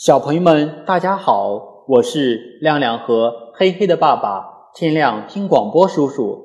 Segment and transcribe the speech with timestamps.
[0.00, 6.38] 小朋友们，大家好，我是亮亮和黑黑的爸爸天亮听广播叔叔。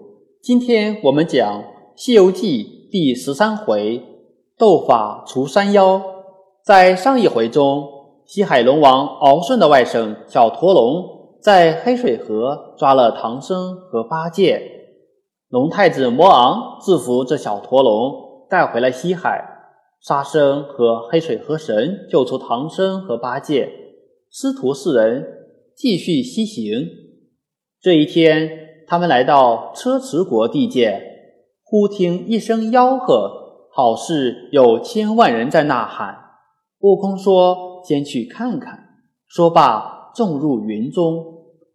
[0.43, 1.61] 今天我们讲
[1.95, 4.03] 《西游记》第十三回
[4.57, 6.01] 斗法除山妖。
[6.65, 7.87] 在上一回中，
[8.25, 14.61] 西海龙王敖顺的外甥小驼龙在黑水河抓了唐僧和八戒，
[15.47, 19.54] 龙太子魔昂制服这小驼龙，带回了西海。
[20.05, 23.67] 沙僧和黑水河神救出唐僧和八戒，
[24.29, 25.25] 师徒四人
[25.75, 26.87] 继续西行。
[27.81, 28.51] 这一天，
[28.85, 31.01] 他们来到车迟国地界，
[31.63, 33.31] 忽听一声吆喝，
[33.73, 36.15] 好似有千万人在呐喊。
[36.81, 38.77] 悟空说：“先去看看。”
[39.25, 41.25] 说罢，纵入云中。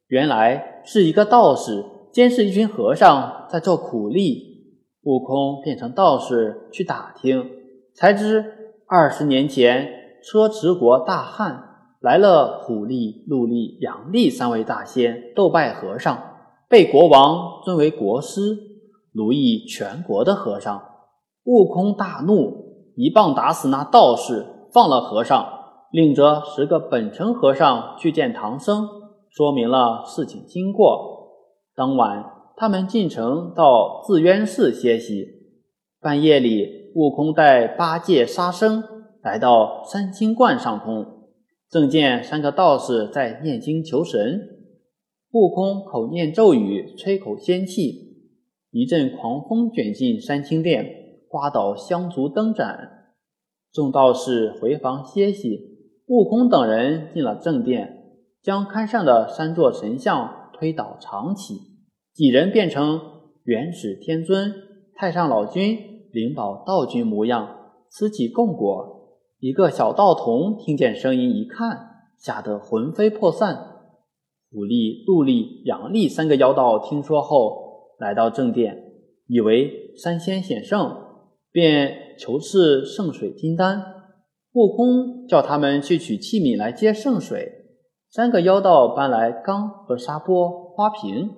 [0.07, 4.69] 原来是一个道士监视一群和尚在做苦力。
[5.03, 7.59] 悟空变成道士去打听。
[8.01, 9.87] 才知二十年前，
[10.25, 11.65] 车迟国大旱
[12.01, 16.19] 来了，虎力、鹿力、羊力三位大仙斗败和尚，
[16.67, 18.57] 被国王尊为国师，
[19.13, 20.83] 奴役全国的和尚。
[21.45, 25.47] 悟空大怒，一棒打死那道士，放了和尚，
[25.93, 28.89] 领着十个本城和尚去见唐僧，
[29.29, 31.35] 说明了事情经过。
[31.77, 32.25] 当晚，
[32.57, 35.27] 他们进城到自渊寺歇息，
[36.01, 36.81] 半夜里。
[36.93, 38.83] 悟空带八戒、沙僧
[39.23, 41.29] 来到三清观上空，
[41.71, 44.41] 正见三个道士在念经求神。
[45.31, 48.27] 悟空口念咒语，吹口仙气，
[48.73, 50.85] 一阵狂风卷进三清殿，
[51.29, 52.89] 刮倒香烛灯盏。
[53.73, 55.79] 众道士回房歇息。
[56.09, 61.55] 悟空等人进了正殿，将龛上的三座神像推倒长起，
[62.13, 63.01] 几人变成
[63.45, 64.53] 元始天尊、
[64.97, 65.90] 太上老君。
[66.13, 67.49] 灵宝道君模样，
[67.91, 68.99] 吃起供果。
[69.39, 71.89] 一个小道童听见声音，一看，
[72.19, 73.57] 吓得魂飞魄散。
[74.53, 78.93] 虎力、鹿力、阳力三个妖道听说后，来到正殿，
[79.27, 80.95] 以为三仙显圣，
[81.53, 83.83] 便求赐圣水金丹。
[84.53, 87.53] 悟空叫他们去取器皿来接圣水。
[88.11, 91.31] 三个妖道搬来缸和沙钵、花瓶。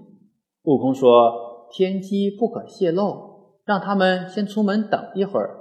[0.62, 3.31] 悟空说：“天机不可泄露。”
[3.65, 5.59] 让他们先出门等一会儿。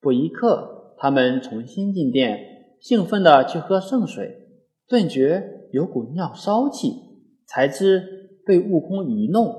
[0.00, 2.38] 不一刻，他们重新进殿，
[2.80, 4.48] 兴奋地去喝圣水，
[4.86, 6.92] 顿觉有股尿骚气，
[7.46, 9.54] 才知被悟空愚弄。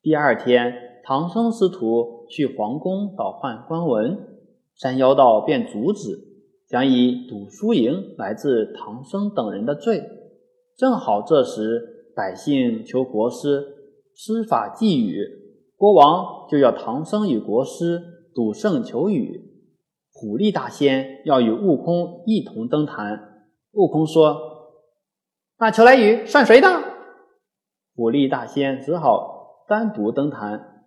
[0.00, 0.72] 第二天，
[1.04, 4.18] 唐僧师徒去皇宫倒换官文，
[4.74, 6.18] 山妖道便阻止，
[6.68, 10.02] 想以赌输赢来治唐僧等人的罪。
[10.78, 13.66] 正好这时，百姓求国师
[14.14, 15.49] 施法寄语。
[15.80, 18.02] 国王就要唐僧与国师
[18.34, 19.40] 赌胜求雨，
[20.12, 23.46] 虎力大仙要与悟空一同登坛。
[23.72, 24.36] 悟空说
[25.58, 26.68] ：“那求来雨算谁的？”
[27.96, 30.84] 虎力大仙只好单独登坛。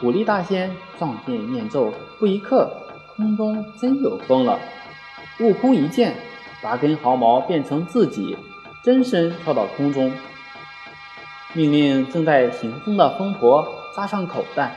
[0.00, 2.70] 虎力大仙撞见念咒，不一刻，
[3.14, 4.58] 空中真有风了。
[5.40, 6.16] 悟空一见，
[6.62, 8.34] 拔根毫毛变成自己，
[8.82, 10.10] 真身跳到空中，
[11.52, 13.81] 命令正在行风的风婆。
[13.94, 14.76] 扎上口袋，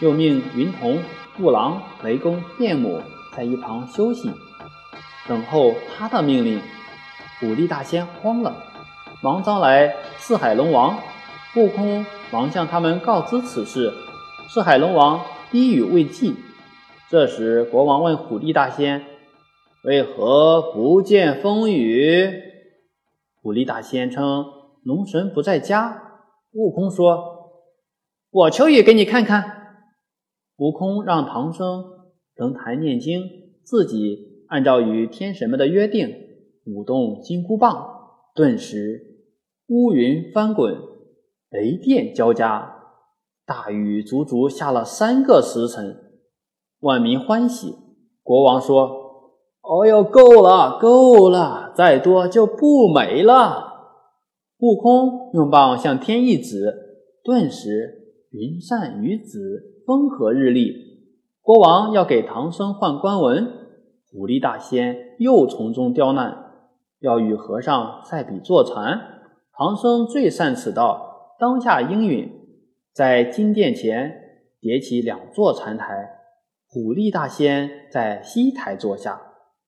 [0.00, 0.98] 又命云童、
[1.38, 3.00] 雾郎、雷公、电母
[3.36, 4.30] 在一旁休息，
[5.28, 6.60] 等候他的命令。
[7.38, 8.56] 虎力大仙慌了，
[9.22, 10.98] 忙招来四海龙王。
[11.56, 13.92] 悟空忙向他们告知此事，
[14.48, 16.36] 四海龙王低语未记。
[17.08, 19.04] 这时，国王问虎力大仙
[19.84, 22.30] ：“为何不见风雨？”
[23.42, 24.44] 虎力大仙称
[24.84, 26.02] ：“龙神不在家。”
[26.52, 27.39] 悟空说。
[28.32, 29.56] 我求雨给你看看。
[30.56, 31.82] 悟空让唐僧
[32.36, 33.22] 登台念经，
[33.64, 36.08] 自己按照与天神们的约定，
[36.64, 37.84] 舞动金箍棒，
[38.34, 39.26] 顿时
[39.66, 40.76] 乌云翻滚，
[41.50, 42.76] 雷电交加，
[43.44, 45.96] 大雨足足下了三个时辰，
[46.78, 47.74] 万民欢喜。
[48.22, 48.86] 国王说
[49.62, 53.66] ：“哦哟，够了，够了，再多就不美了。”
[54.60, 56.72] 悟空用棒向天一指，
[57.24, 57.96] 顿时。
[58.30, 60.72] 云散雨止，风和日丽。
[61.42, 63.44] 国王要给唐僧换官文，
[64.08, 66.36] 虎力大仙又从中刁难，
[67.00, 69.00] 要与和尚赛比坐禅。
[69.52, 72.30] 唐僧最善此道，当下应允，
[72.92, 74.12] 在金殿前
[74.60, 76.08] 叠起两座禅台，
[76.68, 79.20] 虎力大仙在西台坐下，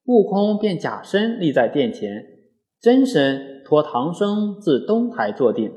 [0.05, 2.23] 悟空便假身立在殿前，
[2.79, 5.69] 真身托唐僧至东台坐定，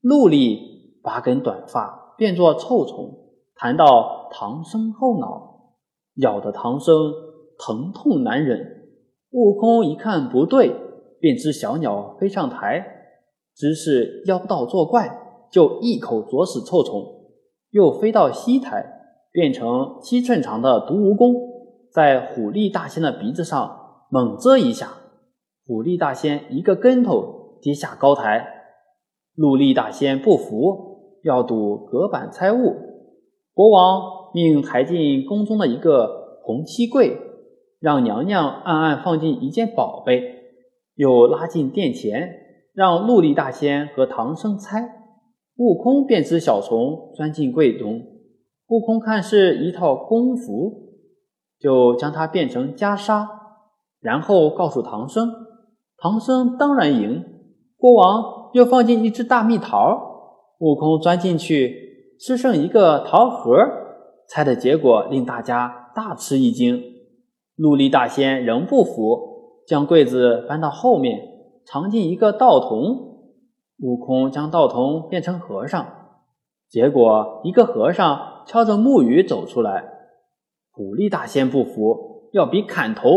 [0.00, 0.67] 陆力。
[1.08, 3.18] 拔根短发变作臭虫，
[3.56, 5.72] 弹到唐僧后脑，
[6.16, 6.94] 咬得唐僧
[7.58, 8.90] 疼痛难忍。
[9.30, 10.70] 悟空一看不对，
[11.18, 12.84] 便知小鸟飞上台，
[13.56, 15.18] 只是妖道作怪，
[15.50, 17.02] 就一口啄死臭虫，
[17.70, 18.84] 又飞到西台，
[19.32, 21.34] 变成七寸长的毒蜈蚣，
[21.90, 24.90] 在虎力大仙的鼻子上猛蛰一下，
[25.66, 28.56] 虎力大仙一个跟头跌下高台。
[29.34, 30.87] 陆力大仙不服，
[31.24, 32.74] 要赌隔板猜物，
[33.54, 37.16] 国王命抬进宫中的一个红漆柜。
[37.80, 40.20] 让娘娘暗暗放进一件宝贝，
[40.96, 42.28] 又拉进殿前，
[42.74, 44.96] 让陆力大仙和唐僧猜。
[45.58, 48.02] 悟空便知小虫钻进柜中，
[48.68, 50.88] 悟空看是一套功服，
[51.60, 53.28] 就将它变成袈裟，
[54.00, 55.30] 然后告诉唐僧。
[55.98, 57.24] 唐僧当然赢。
[57.76, 60.07] 国王又放进一只大蜜桃，
[60.58, 63.56] 悟空钻进去，吃剩一个桃核。
[64.28, 66.82] 猜的结果令大家大吃一惊。
[67.56, 71.18] 陆力大仙仍不服，将柜子搬到后面，
[71.64, 73.06] 藏进一个道童。
[73.80, 75.86] 悟空将道童变成和尚，
[76.68, 79.84] 结果一个和尚敲着木鱼走出来。
[80.72, 83.08] 虎力大仙不服，要比砍头、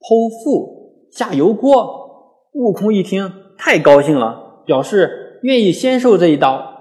[0.00, 2.06] 剖腹、下油锅。
[2.54, 6.74] 悟空一听，太高兴了，表示愿意先受这一刀。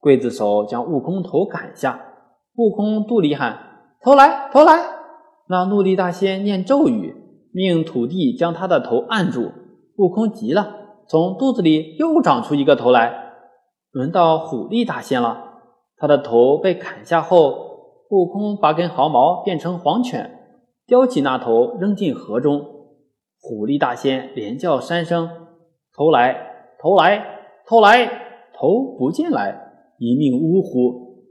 [0.00, 2.00] 刽子手将悟空头砍下，
[2.56, 3.58] 悟空肚里喊
[4.02, 4.78] ：“头来，头来！”
[5.48, 7.14] 那怒力大仙念咒语，
[7.52, 9.50] 命土地将他的头按住。
[9.96, 10.76] 悟空急了，
[11.06, 13.32] 从肚子里又长出一个头来。
[13.90, 15.44] 轮到虎力大仙了，
[15.96, 17.52] 他的头被砍下后，
[18.08, 20.38] 悟空拔根毫毛变成黄犬，
[20.86, 22.64] 叼起那头扔进河中。
[23.42, 25.28] 虎力大仙连叫三声
[25.94, 26.36] ：“头来，
[26.80, 27.39] 头来，
[27.70, 28.10] 后来！”
[28.58, 29.58] 头不见来，
[29.98, 31.24] 一命呜呼。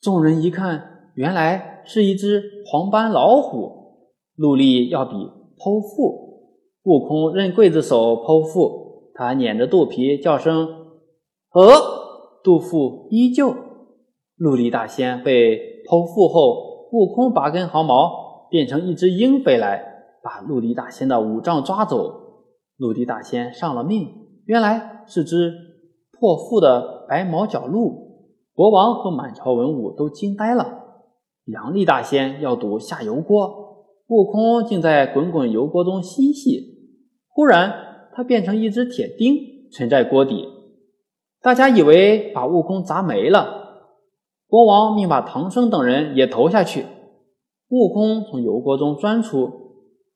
[0.00, 1.70] 众人一看，原来。
[1.86, 5.14] 是一只黄斑老虎，陆力要比
[5.58, 6.48] 剖腹，
[6.84, 10.66] 悟空任刽子手剖腹，他捻着肚皮叫声
[11.52, 11.62] “呃”，
[12.42, 13.54] 肚腹依旧。
[14.36, 19.84] 陆力大仙被剖腹后，悟空拔根毫毛变成一只鹰飞来，
[20.22, 21.98] 把陆力大仙的五丈抓走。
[22.78, 24.08] 陆力大仙上了命，
[24.46, 25.52] 原来是只
[26.24, 28.32] 破腹的白毛角鹿。
[28.54, 30.84] 国王和满朝文武都惊呆了。
[31.44, 36.96] 杨丽大仙要赌下油锅，悟空竟在滚滚油锅中嬉戏。
[37.28, 37.74] 忽然，
[38.14, 39.36] 他变成一只铁钉，
[39.70, 40.48] 沉在锅底。
[41.42, 43.90] 大家以为把悟空砸没了。
[44.48, 46.86] 国王命把唐僧等人也投下去。
[47.68, 49.50] 悟空从油锅中钻出，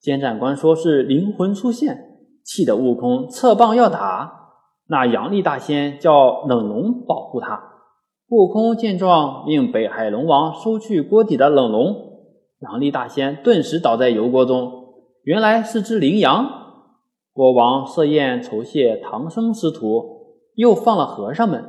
[0.00, 4.37] 监斩官说是灵魂出现，气得悟空侧棒要打。
[4.90, 7.62] 那阳历大仙叫冷龙保护他。
[8.31, 11.94] 悟空见状，命北海龙王收去锅底的冷龙。
[12.61, 14.73] 阳历大仙顿时倒在油锅中，
[15.23, 16.46] 原来是只羚羊。
[17.32, 21.62] 国王设宴酬谢唐僧师徒，又放了和尚们。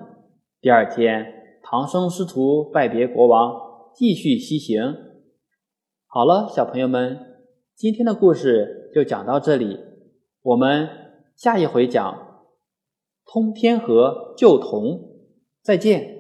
[0.62, 1.25] 第二天，
[1.62, 3.54] 唐僧师徒拜别国王，
[3.94, 4.95] 继续西行。
[6.07, 7.19] 好了，小朋友们，
[7.75, 9.77] 今天的故事就讲到这里，
[10.41, 10.89] 我们
[11.36, 12.17] 下一回讲
[13.31, 15.00] 通天河旧同，
[15.62, 16.19] 再见。